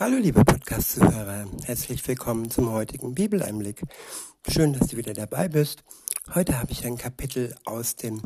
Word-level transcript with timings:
Hallo 0.00 0.16
liebe 0.16 0.44
Podcast-Zuhörer, 0.44 1.46
herzlich 1.64 2.06
willkommen 2.06 2.52
zum 2.52 2.70
heutigen 2.70 3.16
Bibeleinblick. 3.16 3.82
Schön, 4.46 4.72
dass 4.72 4.90
du 4.90 4.96
wieder 4.96 5.12
dabei 5.12 5.48
bist. 5.48 5.82
Heute 6.36 6.60
habe 6.60 6.70
ich 6.70 6.86
ein 6.86 6.96
Kapitel 6.96 7.56
aus 7.64 7.96
dem 7.96 8.22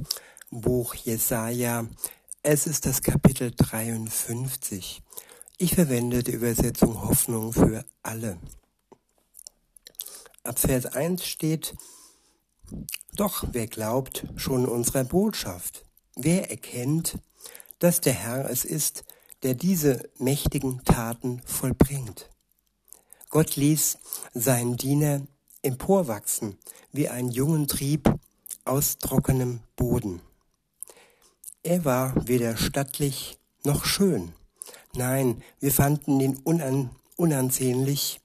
Buch 0.51 0.95
Jesaja. 0.95 1.87
Es 2.43 2.67
ist 2.67 2.85
das 2.85 3.01
Kapitel 3.01 3.53
53. 3.57 5.03
Ich 5.57 5.75
verwende 5.75 6.23
die 6.23 6.33
Übersetzung 6.33 7.09
Hoffnung 7.09 7.55
für 7.55 7.87
alle. 8.03 8.37
Ab 10.45 10.59
Vers 10.59 10.85
1 10.85 11.25
steht, 11.25 11.75
Doch 13.15 13.47
wer 13.53 13.67
glaubt 13.67 14.27
schon 14.37 14.67
unserer 14.67 15.05
Botschaft? 15.05 15.87
Wer 16.17 16.51
erkennt, 16.51 17.17
dass 17.79 18.03
der 18.03 18.13
Herr 18.13 18.51
es 18.51 18.67
ist, 18.67 19.05
der 19.43 19.55
diese 19.55 20.09
mächtigen 20.19 20.85
Taten 20.85 21.43
vollbringt. 21.45 22.31
Gott 23.31 23.57
ließ 23.57 23.99
seinen 24.35 24.77
Diener 24.77 25.23
emporwachsen 25.63 26.59
wie 26.93 27.09
einen 27.09 27.31
jungen 27.31 27.67
Trieb 27.67 28.13
aus 28.65 28.99
trockenem 28.99 29.61
Boden. 29.77 30.21
Er 31.63 31.85
war 31.85 32.29
weder 32.29 32.57
stattlich 32.57 33.39
noch 33.65 33.85
schön. 33.85 34.35
Nein, 34.95 35.43
wir 35.61 35.73
fanden 35.73 36.21
ihn 36.21 36.37
unan 36.45 36.91
unansehnlich. 37.17 38.21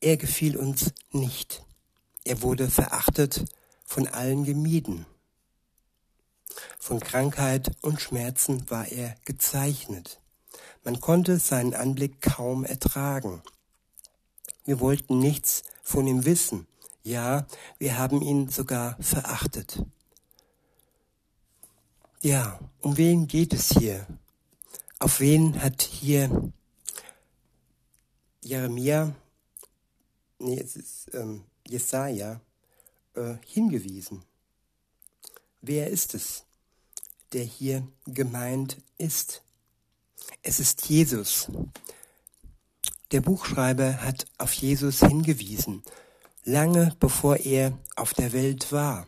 Er 0.00 0.16
gefiel 0.16 0.56
uns 0.56 0.92
nicht. 1.12 1.64
Er 2.24 2.42
wurde 2.42 2.68
verachtet, 2.68 3.44
von 3.84 4.08
allen 4.08 4.44
gemieden. 4.44 5.06
Von 6.78 6.98
Krankheit 6.98 7.72
und 7.82 8.00
Schmerzen 8.00 8.68
war 8.70 8.88
er 8.88 9.14
gezeichnet. 9.24 10.21
Man 10.84 11.00
konnte 11.00 11.38
seinen 11.38 11.74
Anblick 11.74 12.20
kaum 12.20 12.64
ertragen. 12.64 13.42
Wir 14.64 14.80
wollten 14.80 15.18
nichts 15.18 15.62
von 15.82 16.06
ihm 16.06 16.24
wissen. 16.24 16.66
Ja, 17.02 17.46
wir 17.78 17.98
haben 17.98 18.22
ihn 18.22 18.48
sogar 18.48 18.96
verachtet. 19.00 19.84
Ja, 22.20 22.60
um 22.80 22.96
wen 22.96 23.26
geht 23.26 23.52
es 23.52 23.70
hier? 23.70 24.06
Auf 25.00 25.18
wen 25.18 25.60
hat 25.60 25.82
hier 25.82 26.52
Jeremia, 28.44 29.14
nee, 30.38 30.58
es 30.58 30.76
ist 30.76 31.14
ähm, 31.14 31.44
Jesaja, 31.66 32.40
äh, 33.14 33.34
hingewiesen? 33.46 34.22
Wer 35.60 35.88
ist 35.90 36.14
es, 36.14 36.44
der 37.32 37.44
hier 37.44 37.86
gemeint 38.06 38.78
ist? 38.98 39.42
Es 40.42 40.60
ist 40.60 40.88
Jesus. 40.88 41.48
Der 43.12 43.20
Buchschreiber 43.20 44.00
hat 44.02 44.26
auf 44.38 44.52
Jesus 44.52 45.00
hingewiesen, 45.00 45.82
lange 46.44 46.96
bevor 46.98 47.36
er 47.36 47.78
auf 47.96 48.14
der 48.14 48.32
Welt 48.32 48.72
war. 48.72 49.06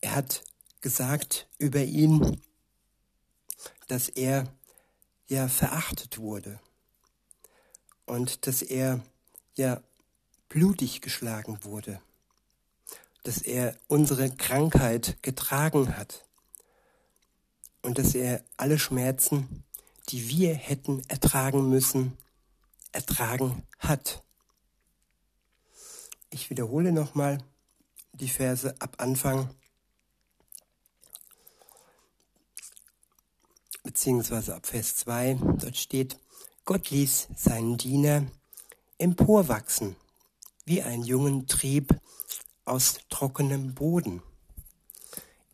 Er 0.00 0.14
hat 0.14 0.44
gesagt 0.80 1.48
über 1.58 1.82
ihn, 1.82 2.40
dass 3.88 4.08
er 4.08 4.44
ja 5.26 5.48
verachtet 5.48 6.18
wurde 6.18 6.60
und 8.04 8.46
dass 8.46 8.62
er 8.62 9.00
ja 9.56 9.82
blutig 10.48 11.00
geschlagen 11.00 11.58
wurde, 11.64 12.00
dass 13.24 13.38
er 13.38 13.76
unsere 13.88 14.30
Krankheit 14.30 15.20
getragen 15.22 15.96
hat 15.96 16.24
und 17.82 17.98
dass 17.98 18.14
er 18.14 18.44
alle 18.56 18.78
Schmerzen 18.78 19.64
die 20.08 20.28
wir 20.28 20.54
hätten 20.54 21.02
ertragen 21.08 21.68
müssen, 21.68 22.16
ertragen 22.92 23.62
hat. 23.78 24.22
Ich 26.30 26.50
wiederhole 26.50 26.92
nochmal 26.92 27.38
die 28.12 28.28
Verse 28.28 28.74
ab 28.80 28.96
Anfang, 28.98 29.50
beziehungsweise 33.82 34.54
ab 34.54 34.66
Vers 34.66 34.96
2. 34.96 35.38
Dort 35.58 35.76
steht, 35.76 36.18
Gott 36.64 36.90
ließ 36.90 37.28
seinen 37.36 37.76
Diener 37.76 38.26
emporwachsen, 38.98 39.96
wie 40.64 40.82
ein 40.82 41.02
jungen 41.02 41.46
Trieb 41.46 41.94
aus 42.64 43.00
trockenem 43.08 43.74
Boden. 43.74 44.22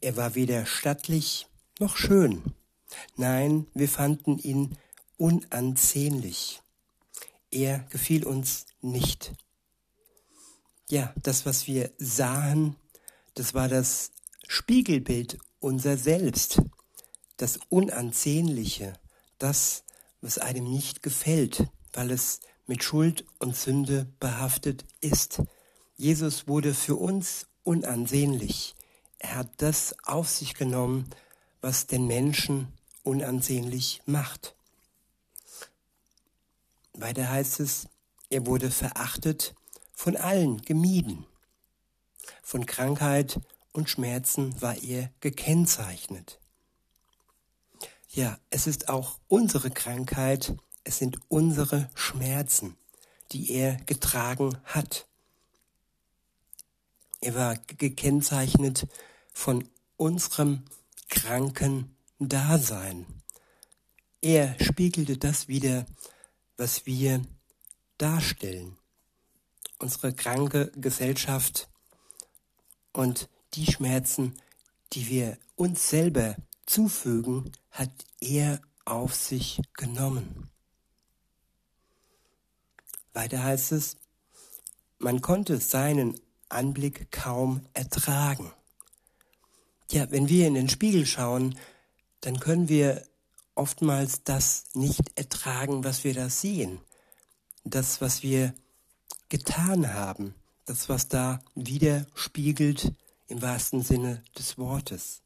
Er 0.00 0.16
war 0.16 0.34
weder 0.34 0.66
stattlich 0.66 1.46
noch 1.78 1.96
schön 1.96 2.54
Nein, 3.16 3.66
wir 3.74 3.88
fanden 3.88 4.38
ihn 4.38 4.76
unansehnlich. 5.16 6.62
Er 7.50 7.80
gefiel 7.90 8.24
uns 8.24 8.66
nicht. 8.80 9.32
Ja, 10.88 11.12
das, 11.22 11.46
was 11.46 11.66
wir 11.66 11.92
sahen, 11.98 12.76
das 13.34 13.54
war 13.54 13.68
das 13.68 14.10
Spiegelbild 14.48 15.38
unser 15.60 15.96
Selbst, 15.96 16.60
das 17.36 17.58
Unansehnliche, 17.68 18.94
das, 19.38 19.84
was 20.20 20.38
einem 20.38 20.70
nicht 20.70 21.02
gefällt, 21.02 21.66
weil 21.92 22.10
es 22.10 22.40
mit 22.66 22.84
Schuld 22.84 23.24
und 23.38 23.56
Sünde 23.56 24.06
behaftet 24.20 24.84
ist. 25.00 25.42
Jesus 25.96 26.48
wurde 26.48 26.74
für 26.74 26.96
uns 26.96 27.46
unansehnlich. 27.64 28.74
Er 29.18 29.36
hat 29.36 29.50
das 29.58 29.94
auf 30.04 30.28
sich 30.28 30.54
genommen, 30.54 31.08
was 31.60 31.86
den 31.86 32.06
Menschen 32.06 32.72
unansehnlich 33.02 34.02
macht. 34.06 34.54
Weiter 36.94 37.28
heißt 37.28 37.60
es, 37.60 37.88
er 38.30 38.46
wurde 38.46 38.70
verachtet, 38.70 39.54
von 39.92 40.16
allen 40.16 40.62
gemieden. 40.62 41.26
Von 42.42 42.66
Krankheit 42.66 43.40
und 43.72 43.88
Schmerzen 43.88 44.60
war 44.60 44.76
er 44.76 45.10
gekennzeichnet. 45.20 46.38
Ja, 48.08 48.38
es 48.50 48.66
ist 48.66 48.88
auch 48.88 49.18
unsere 49.28 49.70
Krankheit, 49.70 50.54
es 50.84 50.98
sind 50.98 51.18
unsere 51.28 51.88
Schmerzen, 51.94 52.76
die 53.32 53.52
er 53.52 53.76
getragen 53.86 54.58
hat. 54.64 55.06
Er 57.20 57.34
war 57.34 57.56
gekennzeichnet 57.68 58.86
von 59.32 59.68
unserem 59.96 60.64
kranken 61.08 61.91
Dasein. 62.28 63.06
Er 64.20 64.56
spiegelte 64.60 65.16
das 65.18 65.48
wieder, 65.48 65.86
was 66.56 66.86
wir 66.86 67.22
darstellen. 67.98 68.76
Unsere 69.78 70.12
kranke 70.12 70.70
Gesellschaft 70.76 71.68
und 72.92 73.28
die 73.54 73.66
Schmerzen, 73.66 74.34
die 74.92 75.08
wir 75.08 75.38
uns 75.56 75.88
selber 75.88 76.36
zufügen, 76.66 77.50
hat 77.70 77.90
er 78.20 78.60
auf 78.84 79.14
sich 79.14 79.60
genommen. 79.74 80.50
Weiter 83.12 83.42
heißt 83.42 83.72
es, 83.72 83.96
man 84.98 85.20
konnte 85.20 85.58
seinen 85.58 86.18
Anblick 86.48 87.10
kaum 87.10 87.62
ertragen. 87.74 88.52
Ja, 89.90 90.10
wenn 90.10 90.28
wir 90.28 90.46
in 90.46 90.54
den 90.54 90.68
Spiegel 90.68 91.04
schauen, 91.06 91.58
dann 92.22 92.40
können 92.40 92.68
wir 92.68 93.06
oftmals 93.54 94.24
das 94.24 94.64
nicht 94.74 95.18
ertragen, 95.18 95.84
was 95.84 96.04
wir 96.04 96.14
da 96.14 96.30
sehen. 96.30 96.80
Das, 97.64 98.00
was 98.00 98.22
wir 98.22 98.54
getan 99.28 99.92
haben. 99.92 100.34
Das, 100.64 100.88
was 100.88 101.08
da 101.08 101.40
widerspiegelt 101.54 102.92
im 103.26 103.42
wahrsten 103.42 103.82
Sinne 103.82 104.22
des 104.38 104.56
Wortes. 104.56 105.20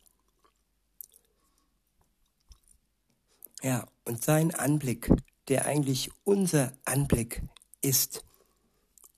Ja, 3.63 3.87
und 4.05 4.23
sein 4.23 4.55
Anblick, 4.55 5.11
der 5.49 5.67
eigentlich 5.67 6.11
unser 6.25 6.73
Anblick 6.85 7.43
ist, 7.81 8.25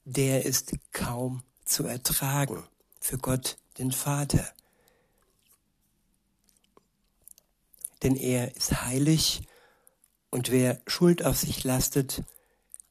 der 0.04 0.44
ist 0.44 0.72
kaum 0.92 1.42
zu 1.64 1.84
ertragen 1.84 2.64
für 3.00 3.19
Gott, 3.19 3.58
den 3.78 3.92
Vater. 3.92 4.46
Denn 8.02 8.16
er 8.16 8.56
ist 8.56 8.82
heilig 8.84 9.42
und 10.30 10.50
wer 10.50 10.80
Schuld 10.86 11.24
auf 11.24 11.36
sich 11.38 11.64
lastet, 11.64 12.22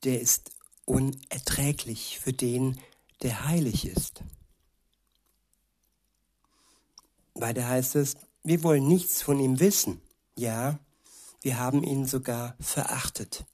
der 0.03 0.21
ist 0.21 0.51
unerträglich 0.85 2.19
für 2.19 2.33
den, 2.33 2.79
der 3.21 3.45
heilig 3.45 3.85
ist. 3.85 4.23
Weiter 7.33 7.67
heißt 7.67 7.95
es, 7.95 8.17
wir 8.43 8.63
wollen 8.63 8.87
nichts 8.87 9.21
von 9.21 9.39
ihm 9.39 9.59
wissen. 9.59 10.01
Ja, 10.35 10.79
wir 11.41 11.59
haben 11.59 11.83
ihn 11.83 12.05
sogar 12.05 12.55
verachtet. 12.59 13.45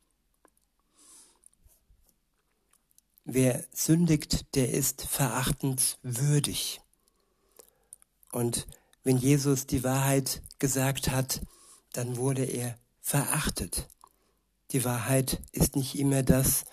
Wer 3.25 3.65
sündigt, 3.73 4.55
der 4.55 4.71
ist 4.71 5.03
verachtenswürdig. 5.03 6.81
Und 8.31 8.67
wenn 9.03 9.17
Jesus 9.17 9.67
die 9.67 9.83
Wahrheit 9.83 10.41
gesagt 10.59 11.11
hat, 11.11 11.41
dann 11.91 12.17
wurde 12.17 12.45
er 12.45 12.77
verachtet. 13.01 13.87
die 14.71 14.83
Wahrheit 14.85 15.39
ist 15.51 15.75
nicht 15.75 15.99
immer 15.99 16.23
das, 16.23 16.65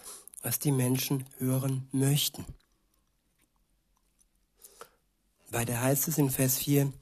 was 0.42 0.58
die 0.58 0.72
Menschen 0.72 1.26
hören 1.38 1.86
möchten. 1.92 2.46
Weiter 5.50 5.82
heißt 5.82 6.08
es 6.08 6.16
in 6.16 6.30
Vers 6.30 6.56
4, 6.58 6.92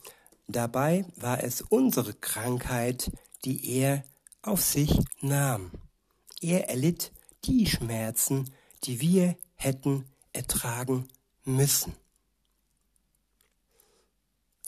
dabei 0.49 1.05
war 1.17 1.45
es 1.45 1.61
unsere 1.61 2.15
Krankheit, 2.15 3.13
die 3.45 3.79
er 3.79 4.03
auf 4.43 4.63
sich 4.63 4.99
nahm. 5.21 5.71
Er 6.41 6.69
erlitt 6.69 7.13
die 7.45 7.67
Schmerzen, 7.67 8.51
die 8.85 9.01
wir 9.01 9.37
hätten 9.55 10.05
ertragen 10.33 11.09
müssen. 11.45 11.95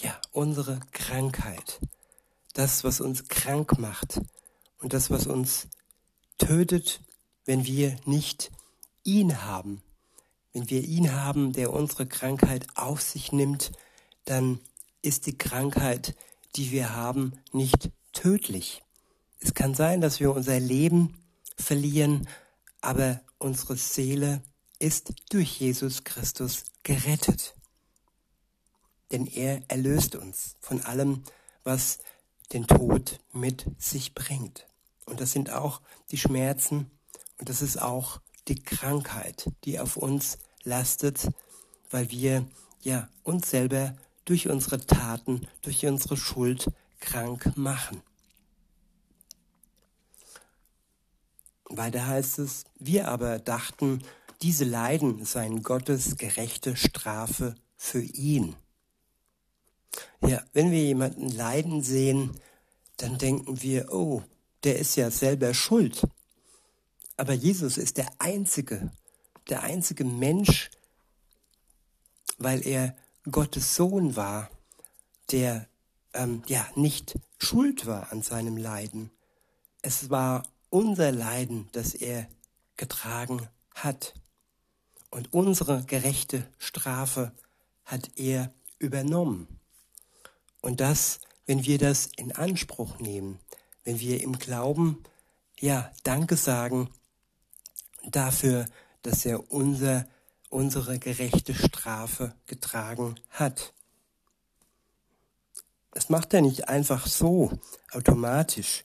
Ja, 0.02 0.18
unsere 0.32 0.80
Krankheit, 0.92 1.78
das, 2.54 2.84
was 2.84 3.02
uns 3.02 3.28
krank 3.28 3.78
macht 3.78 4.18
und 4.78 4.94
das, 4.94 5.10
was 5.10 5.26
uns 5.26 5.68
tötet, 6.38 7.00
wenn 7.44 7.66
wir 7.66 7.96
nicht 8.06 8.50
ihn 9.04 9.42
haben. 9.44 9.82
Wenn 10.54 10.70
wir 10.70 10.82
ihn 10.82 11.12
haben, 11.12 11.52
der 11.52 11.70
unsere 11.70 12.06
Krankheit 12.06 12.66
auf 12.76 13.02
sich 13.02 13.30
nimmt, 13.30 13.72
dann 14.24 14.58
ist 15.02 15.26
die 15.26 15.36
Krankheit, 15.36 16.16
die 16.56 16.70
wir 16.70 16.96
haben, 16.96 17.34
nicht 17.52 17.90
tödlich. 18.14 18.82
Es 19.38 19.52
kann 19.52 19.74
sein, 19.74 20.00
dass 20.00 20.18
wir 20.18 20.34
unser 20.34 20.58
Leben 20.58 21.22
verlieren, 21.56 22.26
aber 22.80 23.20
unsere 23.36 23.76
Seele 23.76 24.42
ist 24.78 25.12
durch 25.28 25.60
Jesus 25.60 26.04
Christus 26.04 26.64
gerettet. 26.84 27.54
Denn 29.12 29.26
er 29.26 29.62
erlöst 29.68 30.14
uns 30.16 30.56
von 30.60 30.80
allem, 30.82 31.24
was 31.64 31.98
den 32.52 32.66
Tod 32.66 33.20
mit 33.32 33.66
sich 33.78 34.14
bringt. 34.14 34.66
Und 35.06 35.20
das 35.20 35.32
sind 35.32 35.50
auch 35.50 35.80
die 36.10 36.18
Schmerzen 36.18 36.90
und 37.38 37.48
das 37.48 37.62
ist 37.62 37.80
auch 37.80 38.20
die 38.48 38.62
Krankheit, 38.62 39.50
die 39.64 39.78
auf 39.78 39.96
uns 39.96 40.38
lastet, 40.62 41.28
weil 41.90 42.10
wir 42.10 42.46
ja 42.80 43.08
uns 43.22 43.50
selber 43.50 43.96
durch 44.24 44.48
unsere 44.48 44.84
Taten, 44.84 45.46
durch 45.62 45.84
unsere 45.86 46.16
Schuld 46.16 46.70
krank 47.00 47.56
machen. 47.56 48.02
Weiter 51.68 52.06
heißt 52.06 52.40
es, 52.40 52.64
wir 52.78 53.08
aber 53.08 53.38
dachten, 53.38 54.02
diese 54.42 54.64
Leiden 54.64 55.24
seien 55.24 55.62
Gottes 55.62 56.16
gerechte 56.16 56.76
Strafe 56.76 57.54
für 57.76 58.02
ihn. 58.02 58.56
Ja, 60.26 60.42
wenn 60.52 60.70
wir 60.70 60.84
jemanden 60.84 61.30
leiden 61.30 61.82
sehen, 61.82 62.38
dann 62.96 63.18
denken 63.18 63.62
wir, 63.62 63.92
oh, 63.92 64.22
der 64.64 64.78
ist 64.78 64.96
ja 64.96 65.10
selber 65.10 65.54
schuld. 65.54 66.06
Aber 67.16 67.32
Jesus 67.32 67.78
ist 67.78 67.96
der 67.96 68.08
einzige, 68.18 68.90
der 69.48 69.62
einzige 69.62 70.04
Mensch, 70.04 70.70
weil 72.38 72.66
er 72.66 72.96
Gottes 73.30 73.74
Sohn 73.74 74.16
war, 74.16 74.50
der 75.30 75.68
ähm, 76.14 76.42
ja 76.46 76.66
nicht 76.74 77.18
schuld 77.38 77.86
war 77.86 78.12
an 78.12 78.22
seinem 78.22 78.56
Leiden. 78.56 79.10
Es 79.82 80.10
war 80.10 80.44
unser 80.70 81.12
Leiden, 81.12 81.68
das 81.72 81.94
er 81.94 82.28
getragen 82.76 83.48
hat. 83.74 84.14
Und 85.10 85.32
unsere 85.32 85.84
gerechte 85.84 86.46
Strafe 86.58 87.32
hat 87.84 88.10
er 88.16 88.52
übernommen. 88.78 89.59
Und 90.60 90.80
das, 90.80 91.20
wenn 91.46 91.64
wir 91.64 91.78
das 91.78 92.08
in 92.16 92.32
Anspruch 92.32 92.98
nehmen, 92.98 93.40
wenn 93.84 94.00
wir 94.00 94.22
im 94.22 94.38
Glauben, 94.38 95.02
ja, 95.58 95.90
Danke 96.04 96.36
sagen 96.36 96.90
dafür, 98.08 98.66
dass 99.02 99.24
er 99.24 99.52
unser, 99.52 100.06
unsere 100.48 100.98
gerechte 100.98 101.54
Strafe 101.54 102.34
getragen 102.46 103.16
hat. 103.30 103.72
Das 105.92 106.08
macht 106.08 106.34
er 106.34 106.40
nicht 106.40 106.68
einfach 106.68 107.06
so 107.06 107.58
automatisch. 107.92 108.84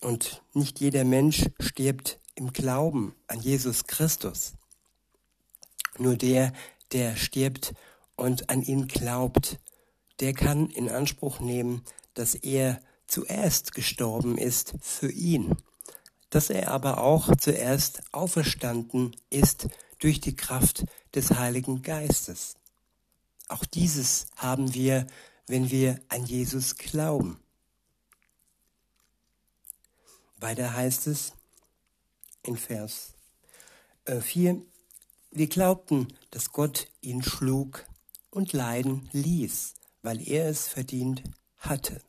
Und 0.00 0.42
nicht 0.54 0.80
jeder 0.80 1.04
Mensch 1.04 1.44
stirbt 1.60 2.18
im 2.34 2.52
Glauben 2.52 3.14
an 3.26 3.40
Jesus 3.40 3.84
Christus. 3.84 4.54
Nur 5.98 6.16
der, 6.16 6.54
der 6.92 7.16
stirbt 7.16 7.74
und 8.16 8.48
an 8.48 8.62
ihn 8.62 8.88
glaubt, 8.88 9.58
der 10.20 10.34
kann 10.34 10.68
in 10.70 10.88
Anspruch 10.88 11.40
nehmen, 11.40 11.82
dass 12.14 12.34
er 12.34 12.80
zuerst 13.06 13.74
gestorben 13.74 14.38
ist 14.38 14.74
für 14.80 15.10
ihn, 15.10 15.56
dass 16.30 16.50
er 16.50 16.70
aber 16.70 17.02
auch 17.02 17.34
zuerst 17.36 18.02
auferstanden 18.12 19.16
ist 19.30 19.68
durch 19.98 20.20
die 20.20 20.36
Kraft 20.36 20.84
des 21.14 21.32
Heiligen 21.32 21.82
Geistes. 21.82 22.54
Auch 23.48 23.64
dieses 23.64 24.26
haben 24.36 24.74
wir, 24.74 25.06
wenn 25.46 25.70
wir 25.70 26.00
an 26.08 26.24
Jesus 26.24 26.76
glauben. 26.76 27.40
Weiter 30.38 30.74
heißt 30.74 31.08
es 31.08 31.32
in 32.42 32.56
Vers 32.56 33.14
4, 34.06 34.52
äh, 34.52 34.56
wir 35.32 35.46
glaubten, 35.48 36.08
dass 36.30 36.52
Gott 36.52 36.88
ihn 37.02 37.22
schlug 37.22 37.84
und 38.30 38.52
leiden 38.52 39.08
ließ, 39.12 39.74
weil 40.02 40.26
er 40.26 40.48
es 40.48 40.68
verdient 40.68 41.22
hatte. 41.58 42.00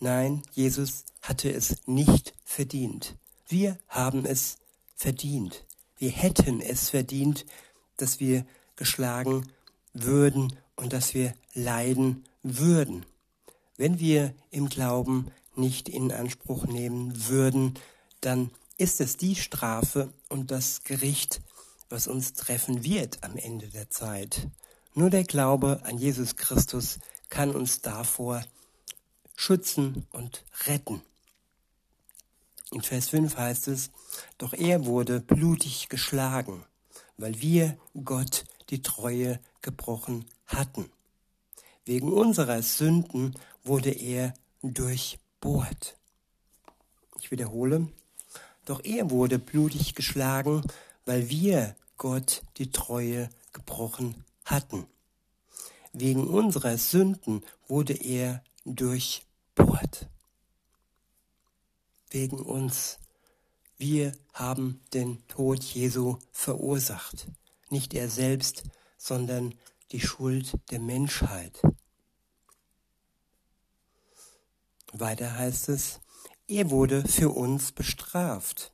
Nein, 0.00 0.42
Jesus 0.52 1.04
hatte 1.22 1.52
es 1.52 1.76
nicht 1.86 2.34
verdient. 2.44 3.16
Wir 3.48 3.78
haben 3.88 4.26
es 4.26 4.56
verdient. 4.96 5.64
Wir 5.96 6.10
hätten 6.10 6.60
es 6.60 6.90
verdient, 6.90 7.46
dass 7.96 8.20
wir 8.20 8.44
geschlagen 8.76 9.46
würden 9.92 10.56
und 10.76 10.92
dass 10.92 11.14
wir 11.14 11.34
leiden 11.54 12.24
würden. 12.42 13.06
Wenn 13.76 14.00
wir 14.00 14.34
im 14.50 14.68
Glauben 14.68 15.30
nicht 15.56 15.88
in 15.88 16.12
Anspruch 16.12 16.66
nehmen 16.66 17.28
würden, 17.28 17.74
dann 18.20 18.50
ist 18.76 19.00
es 19.00 19.16
die 19.16 19.36
Strafe 19.36 20.12
und 20.28 20.50
das 20.50 20.82
Gericht, 20.82 21.40
was 21.88 22.06
uns 22.08 22.32
treffen 22.32 22.82
wird 22.82 23.22
am 23.22 23.36
Ende 23.36 23.68
der 23.68 23.90
Zeit. 23.90 24.48
Nur 24.96 25.10
der 25.10 25.24
Glaube 25.24 25.80
an 25.82 25.98
Jesus 25.98 26.36
Christus 26.36 27.00
kann 27.28 27.50
uns 27.50 27.80
davor 27.80 28.44
schützen 29.34 30.06
und 30.12 30.44
retten. 30.66 31.02
In 32.70 32.80
Vers 32.80 33.08
5 33.08 33.36
heißt 33.36 33.66
es, 33.68 33.90
doch 34.38 34.52
er 34.52 34.86
wurde 34.86 35.18
blutig 35.18 35.88
geschlagen, 35.88 36.64
weil 37.16 37.40
wir 37.40 37.76
Gott 38.04 38.44
die 38.70 38.82
Treue 38.82 39.40
gebrochen 39.62 40.26
hatten. 40.46 40.88
Wegen 41.84 42.12
unserer 42.12 42.62
Sünden 42.62 43.34
wurde 43.64 43.90
er 43.90 44.32
durchbohrt. 44.62 45.96
Ich 47.18 47.32
wiederhole, 47.32 47.88
doch 48.64 48.84
er 48.84 49.10
wurde 49.10 49.40
blutig 49.40 49.96
geschlagen, 49.96 50.62
weil 51.04 51.28
wir 51.30 51.74
Gott 51.98 52.42
die 52.58 52.70
Treue 52.70 53.28
gebrochen 53.52 54.24
hatten. 54.44 54.86
Wegen 55.92 56.26
unserer 56.26 56.76
Sünden 56.76 57.44
wurde 57.68 57.94
er 57.94 58.42
durchbohrt. 58.64 60.08
Wegen 62.10 62.40
uns. 62.40 62.98
Wir 63.76 64.12
haben 64.32 64.80
den 64.92 65.26
Tod 65.28 65.62
Jesu 65.62 66.18
verursacht. 66.32 67.28
Nicht 67.70 67.94
er 67.94 68.08
selbst, 68.08 68.64
sondern 68.96 69.54
die 69.92 70.00
Schuld 70.00 70.52
der 70.70 70.80
Menschheit. 70.80 71.60
Weiter 74.92 75.36
heißt 75.36 75.68
es, 75.70 76.00
er 76.46 76.70
wurde 76.70 77.06
für 77.06 77.30
uns 77.30 77.72
bestraft. 77.72 78.72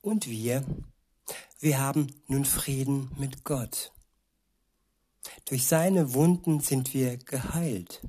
Und 0.00 0.28
wir, 0.28 0.64
wir 1.58 1.80
haben 1.80 2.08
nun 2.28 2.44
Frieden 2.44 3.10
mit 3.18 3.44
Gott. 3.44 3.91
Durch 5.46 5.66
seine 5.66 6.14
Wunden 6.14 6.60
sind 6.60 6.94
wir 6.94 7.16
geheilt. 7.16 8.02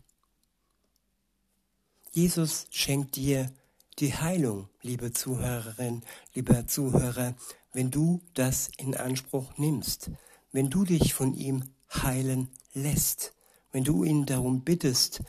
Jesus 2.12 2.68
schenkt 2.70 3.16
dir 3.16 3.52
die 4.00 4.14
Heilung, 4.14 4.70
liebe 4.82 5.14
Zuhörerin, 5.14 6.04
lieber 6.34 6.68
Zuhörer, 6.68 7.36
wenn 7.74 7.92
du 7.92 8.22
das 8.34 8.70
in 8.78 8.96
Anspruch 8.96 9.58
nimmst, 9.58 10.12
wenn 10.52 10.70
du 10.70 10.84
dich 10.84 11.14
von 11.14 11.34
ihm 11.34 11.64
heilen 11.92 12.50
lässt, 12.74 13.34
wenn 13.72 13.84
du 13.84 14.04
ihn 14.04 14.26
darum 14.26 14.62
bittest 14.62 15.24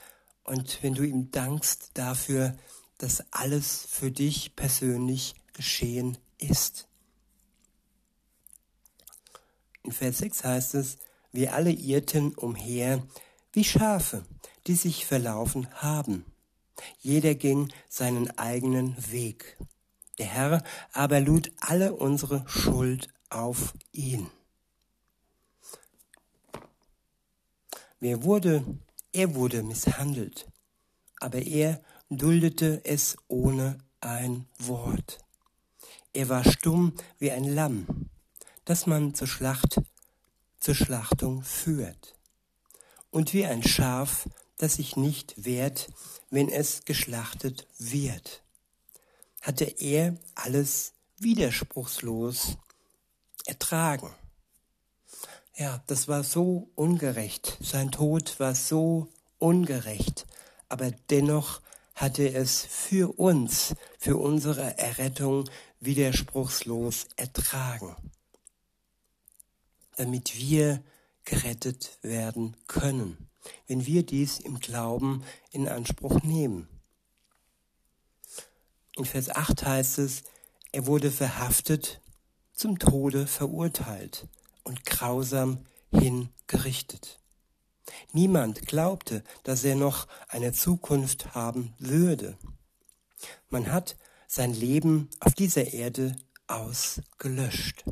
und 0.45 0.83
wenn 0.83 0.95
du 0.95 1.03
ihm 1.03 1.31
dankst 1.31 1.91
dafür, 1.95 2.57
dass 2.99 3.25
alles 3.33 3.87
für 3.89 4.11
dich 4.11 4.55
persönlich 4.57 5.35
geschehen 5.53 6.19
ist. 6.39 6.87
In 9.83 9.93
Vers 9.93 10.19
6 10.19 10.45
heißt 10.45 10.75
es, 10.75 10.99
wir 11.35 11.53
alle 11.53 11.73
irrten 11.73 12.33
umher 12.33 13.03
wie 13.53 13.65
Schafe, 13.65 14.25
die 14.69 14.77
sich 14.77 15.05
verlaufen 15.05 15.69
haben. 15.75 16.25
Jeder 17.01 17.35
ging 17.35 17.73
seinen 17.89 18.39
eigenen 18.39 18.97
Weg. 19.11 19.59
Der 20.19 20.27
Herr 20.27 20.63
aber 20.93 21.21
lud 21.21 21.51
alle 21.59 21.93
unsere 21.95 22.45
Schuld 22.47 23.09
auf 23.31 23.75
ihn. 23.91 24.31
Wer 27.99 28.23
wurde, 28.23 28.65
er 29.13 29.35
wurde 29.35 29.65
misshandelt, 29.65 30.47
aber 31.19 31.43
er 31.43 31.83
duldete 32.11 32.85
es 32.85 33.17
ohne 33.27 33.79
ein 34.01 34.47
Wort. 34.59 35.19
Er 36.13 36.29
war 36.29 36.45
stumm 36.45 36.93
wie 37.19 37.33
ein 37.33 37.45
Lamm, 37.45 38.09
das 38.65 38.87
man 38.87 39.15
zur 39.15 39.27
Schlacht, 39.27 39.81
zur 40.65 40.75
Schlachtung 40.75 41.43
führt, 41.43 42.15
und 43.11 43.35
wie 43.35 43.45
ein 43.45 43.63
Schaf, 43.63 44.27
das 44.57 44.77
sich 44.77 44.97
nicht 44.97 45.35
wehrt, 45.37 45.91
wenn 46.31 46.49
es 46.49 46.87
geschlachtet 46.87 47.67
wird. 47.77 48.43
Hatte 49.43 49.67
er 49.67 50.17
alles 50.35 50.95
widerspruchslos 51.19 52.57
ertragen. 53.45 54.15
Ja, 55.55 55.85
das 55.87 56.09
war 56.09 56.25
so 56.25 56.71
ungerecht. 56.77 57.59
Sein 57.61 57.91
Tod 57.93 58.41
war 58.41 58.55
so 58.55 59.09
ungerecht. 59.39 60.27
Aber 60.71 60.93
dennoch 61.11 61.61
hatte 61.95 62.33
es 62.33 62.65
für 62.65 63.19
uns, 63.19 63.75
für 63.99 64.17
unsere 64.17 64.79
Errettung 64.79 65.45
widerspruchslos 65.81 67.09
ertragen, 67.17 67.95
damit 69.97 70.37
wir 70.39 70.83
gerettet 71.25 71.99
werden 72.03 72.57
können, 72.67 73.29
wenn 73.67 73.87
wir 73.87 74.05
dies 74.05 74.39
im 74.39 74.61
Glauben 74.61 75.25
in 75.51 75.69
Anspruch 75.69 76.23
nehmen. 76.23 76.69
In 78.97 79.05
Vers 79.05 79.31
8 79.31 79.65
heißt 79.65 79.99
es, 79.99 80.23
er 80.73 80.87
wurde 80.87 81.11
verhaftet, 81.11 82.01
zum 82.53 82.79
Tode 82.79 83.27
verurteilt 83.27 84.29
und 84.63 84.85
grausam 84.87 85.65
hingerichtet. 85.91 87.19
Niemand 88.13 88.67
glaubte, 88.67 89.25
dass 89.43 89.65
er 89.65 89.75
noch 89.75 90.07
eine 90.29 90.53
Zukunft 90.53 91.35
haben 91.35 91.75
würde. 91.79 92.39
Man 93.51 93.73
hat 93.73 93.97
sein 94.27 94.53
Leben 94.53 95.11
auf 95.21 95.35
dieser 95.35 95.73
Erde 95.73 96.17
ausgelöscht. 96.47 97.85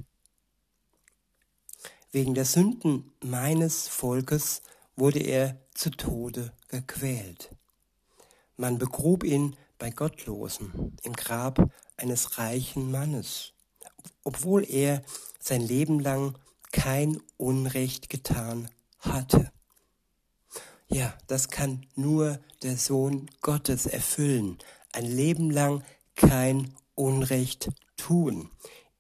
Wegen 2.13 2.35
der 2.35 2.45
Sünden 2.45 3.11
meines 3.25 3.89
Volkes 3.89 4.61
wurde 4.97 5.21
er 5.21 5.57
zu 5.73 5.91
Tode 5.91 6.53
gequält. 6.69 7.55
Man 8.59 8.77
begrub 8.77 9.25
ihn 9.25 9.57
bei 9.79 9.89
Gottlosen 9.89 10.95
im 11.03 11.15
Grab 11.15 11.73
eines 11.97 12.37
reichen 12.37 12.91
Mannes, 12.91 13.55
obwohl 14.25 14.69
er 14.69 15.03
sein 15.41 15.63
Leben 15.63 16.01
lang 16.01 16.37
kein 16.71 17.19
Unrecht 17.39 18.11
getan 18.11 18.69
hatte. 18.99 19.51
Ja, 20.89 21.17
das 21.29 21.49
kann 21.49 21.87
nur 21.97 22.39
der 22.63 22.77
Sohn 22.77 23.31
Gottes 23.41 23.87
erfüllen. 23.87 24.59
Ein 24.93 25.07
Leben 25.07 25.51
lang 25.51 25.83
kein 26.15 26.75
Unrecht 26.95 27.71
tun. 27.97 28.51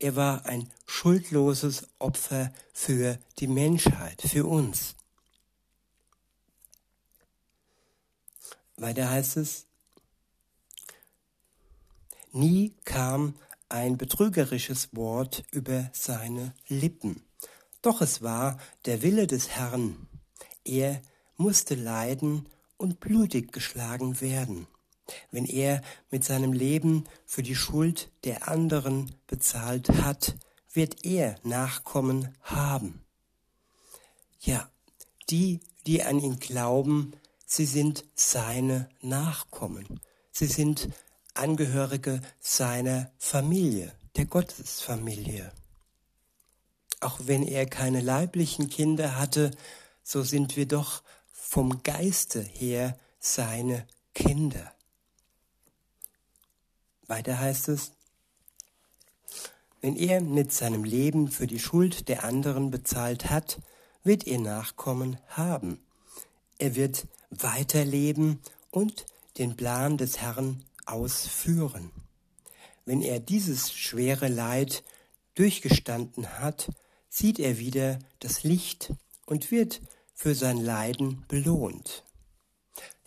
Er 0.02 0.16
war 0.16 0.46
ein 0.46 0.68
schuldloses 0.84 1.86
Opfer 2.00 2.52
für 2.72 3.20
die 3.38 3.46
Menschheit, 3.46 4.20
für 4.20 4.46
uns. 4.46 4.96
Weiter 8.76 9.08
heißt 9.08 9.36
es, 9.36 9.66
nie 12.32 12.74
kam 12.84 13.36
ein 13.68 13.96
betrügerisches 13.96 14.88
Wort 14.90 15.44
über 15.52 15.88
seine 15.92 16.52
Lippen. 16.66 17.22
Doch 17.80 18.00
es 18.00 18.22
war 18.22 18.58
der 18.86 19.02
Wille 19.02 19.28
des 19.28 19.50
Herrn. 19.50 20.08
Er 20.64 21.00
musste 21.36 21.76
leiden 21.76 22.48
und 22.76 22.98
blutig 22.98 23.52
geschlagen 23.52 24.20
werden, 24.20 24.66
wenn 25.30 25.44
er 25.44 25.82
mit 26.10 26.24
seinem 26.24 26.52
Leben 26.52 27.04
für 27.26 27.42
die 27.42 27.56
Schuld 27.56 28.10
der 28.24 28.48
anderen 28.48 29.14
bezahlt 29.26 29.88
hat, 29.88 30.36
wird 30.72 31.04
er 31.04 31.36
Nachkommen 31.42 32.34
haben. 32.42 33.04
Ja, 34.40 34.70
die, 35.30 35.60
die 35.86 36.02
an 36.02 36.18
ihn 36.18 36.38
glauben, 36.38 37.12
sie 37.46 37.66
sind 37.66 38.04
seine 38.14 38.88
Nachkommen. 39.00 40.00
Sie 40.30 40.46
sind 40.46 40.88
Angehörige 41.34 42.20
seiner 42.40 43.10
Familie, 43.16 43.92
der 44.16 44.26
Gottesfamilie. 44.26 45.50
Auch 47.00 47.20
wenn 47.24 47.42
er 47.42 47.66
keine 47.66 48.00
leiblichen 48.00 48.68
Kinder 48.68 49.18
hatte, 49.18 49.50
so 50.02 50.22
sind 50.22 50.56
wir 50.56 50.66
doch 50.66 51.02
vom 51.32 51.82
Geiste 51.82 52.42
her 52.42 52.98
seine 53.18 53.86
Kinder. 54.14 54.72
Weiter 57.06 57.38
heißt 57.38 57.68
es, 57.68 57.92
wenn 59.80 59.96
er 59.96 60.20
mit 60.20 60.52
seinem 60.52 60.84
Leben 60.84 61.28
für 61.28 61.48
die 61.48 61.58
Schuld 61.58 62.08
der 62.08 62.24
anderen 62.24 62.70
bezahlt 62.70 63.30
hat, 63.30 63.60
wird 64.04 64.26
er 64.26 64.38
Nachkommen 64.38 65.18
haben. 65.26 65.80
Er 66.58 66.76
wird 66.76 67.08
weiterleben 67.30 68.40
und 68.70 69.06
den 69.38 69.56
Plan 69.56 69.98
des 69.98 70.20
Herrn 70.20 70.64
ausführen. 70.86 71.90
Wenn 72.84 73.02
er 73.02 73.18
dieses 73.18 73.72
schwere 73.72 74.28
Leid 74.28 74.84
durchgestanden 75.34 76.38
hat, 76.38 76.70
sieht 77.08 77.38
er 77.38 77.58
wieder 77.58 77.98
das 78.20 78.44
Licht 78.44 78.92
und 79.26 79.50
wird 79.50 79.80
für 80.14 80.34
sein 80.34 80.58
Leiden 80.58 81.24
belohnt. 81.26 82.04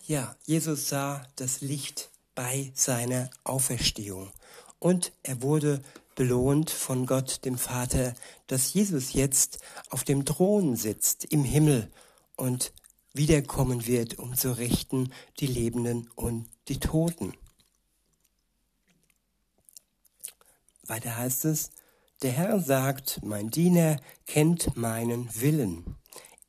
Ja, 0.06 0.36
Jesus 0.44 0.88
sah 0.88 1.26
das 1.36 1.60
Licht 1.62 2.10
bei 2.36 2.70
seiner 2.76 3.28
Auferstehung 3.42 4.30
und 4.78 5.10
er 5.24 5.42
wurde 5.42 5.82
belohnt 6.14 6.70
von 6.70 7.06
Gott 7.06 7.44
dem 7.44 7.58
Vater, 7.58 8.14
dass 8.46 8.72
Jesus 8.72 9.12
jetzt 9.12 9.58
auf 9.90 10.04
dem 10.04 10.24
Thron 10.24 10.76
sitzt 10.76 11.24
im 11.26 11.42
Himmel 11.42 11.90
und 12.36 12.72
wiederkommen 13.12 13.86
wird, 13.86 14.18
um 14.18 14.36
zu 14.36 14.56
richten 14.56 15.12
die 15.40 15.46
Lebenden 15.46 16.08
und 16.14 16.48
die 16.68 16.78
Toten. 16.78 17.34
Weiter 20.86 21.16
heißt 21.16 21.46
es, 21.46 21.70
der 22.22 22.32
Herr 22.32 22.60
sagt, 22.60 23.20
mein 23.22 23.50
Diener 23.50 23.96
kennt 24.26 24.76
meinen 24.76 25.28
Willen. 25.40 25.96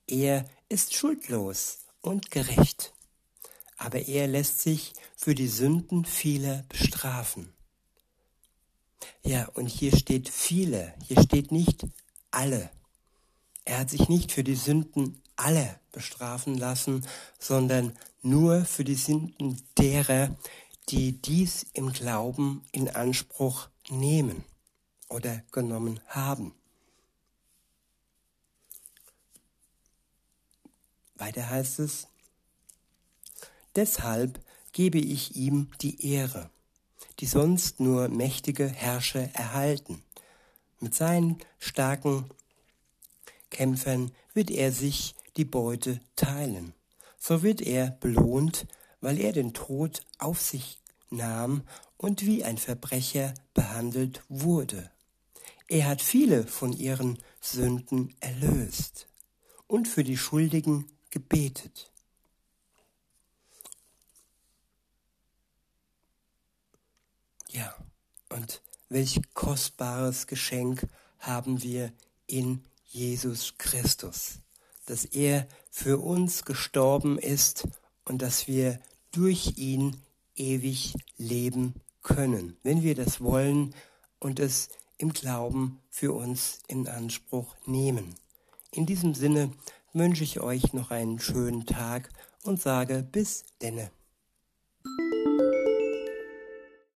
Er 0.05 0.47
ist 0.69 0.93
schuldlos 0.93 1.79
und 2.01 2.31
gerecht, 2.31 2.93
aber 3.77 4.07
er 4.07 4.27
lässt 4.27 4.59
sich 4.59 4.93
für 5.15 5.35
die 5.35 5.47
Sünden 5.47 6.03
vieler 6.03 6.65
bestrafen. 6.67 7.53
Ja, 9.23 9.47
und 9.53 9.67
hier 9.67 9.95
steht 9.95 10.29
viele, 10.29 10.93
hier 11.05 11.21
steht 11.21 11.51
nicht 11.51 11.85
alle. 12.31 12.69
Er 13.65 13.79
hat 13.79 13.89
sich 13.89 14.09
nicht 14.09 14.31
für 14.31 14.43
die 14.43 14.55
Sünden 14.55 15.21
aller 15.35 15.79
bestrafen 15.91 16.57
lassen, 16.57 17.05
sondern 17.39 17.97
nur 18.21 18.65
für 18.65 18.83
die 18.83 18.95
Sünden 18.95 19.61
derer, 19.77 20.35
die 20.89 21.21
dies 21.21 21.65
im 21.73 21.91
Glauben 21.93 22.63
in 22.71 22.89
Anspruch 22.89 23.69
nehmen 23.89 24.43
oder 25.09 25.43
genommen 25.51 25.99
haben. 26.07 26.53
Weiter 31.15 31.49
heißt 31.49 31.79
es, 31.79 32.07
deshalb 33.77 34.41
gebe 34.73 34.97
ich 34.97 35.35
ihm 35.35 35.69
die 35.81 36.05
Ehre, 36.11 36.49
die 37.19 37.25
sonst 37.25 37.79
nur 37.79 38.09
mächtige 38.09 38.67
Herrscher 38.67 39.29
erhalten. 39.33 40.03
Mit 40.79 40.93
seinen 40.93 41.37
starken 41.59 42.25
Kämpfern 43.49 44.11
wird 44.33 44.51
er 44.51 44.71
sich 44.71 45.15
die 45.37 45.45
Beute 45.45 46.01
teilen. 46.15 46.73
So 47.17 47.43
wird 47.43 47.61
er 47.61 47.91
belohnt, 47.91 48.67
weil 48.99 49.19
er 49.19 49.31
den 49.31 49.53
Tod 49.53 50.01
auf 50.17 50.41
sich 50.41 50.79
nahm 51.09 51.63
und 51.97 52.25
wie 52.25 52.43
ein 52.43 52.57
Verbrecher 52.57 53.33
behandelt 53.53 54.21
wurde. 54.27 54.91
Er 55.67 55.87
hat 55.87 56.01
viele 56.01 56.45
von 56.45 56.73
ihren 56.73 57.17
Sünden 57.41 58.15
erlöst 58.19 59.07
und 59.67 59.87
für 59.87 60.03
die 60.03 60.17
Schuldigen 60.17 60.87
gebetet. 61.09 61.91
Ja, 67.49 67.73
und 68.29 68.61
welch 68.89 69.21
kostbares 69.33 70.27
Geschenk 70.27 70.87
haben 71.19 71.63
wir 71.63 71.91
in 72.25 72.63
Jesus 72.85 73.55
Christus, 73.57 74.39
dass 74.85 75.05
er 75.05 75.47
für 75.71 75.99
uns 75.99 76.45
gestorben 76.45 77.17
ist 77.17 77.67
und 78.05 78.21
dass 78.21 78.47
wir 78.47 78.79
durch 79.11 79.57
ihn 79.57 79.97
ewig 80.35 80.93
leben 81.17 81.75
können, 82.01 82.57
wenn 82.63 82.83
wir 82.83 82.95
das 82.95 83.21
wollen 83.21 83.73
und 84.19 84.39
es 84.39 84.69
im 84.97 85.13
Glauben 85.13 85.79
für 85.89 86.13
uns 86.13 86.61
in 86.67 86.87
Anspruch 86.87 87.55
nehmen. 87.65 88.15
In 88.71 88.85
diesem 88.85 89.13
Sinne 89.13 89.51
wünsche 89.93 90.23
ich 90.23 90.39
euch 90.39 90.73
noch 90.73 90.91
einen 90.91 91.19
schönen 91.19 91.65
Tag 91.65 92.09
und 92.43 92.61
sage 92.61 93.07
bis 93.11 93.45
denne. 93.61 93.91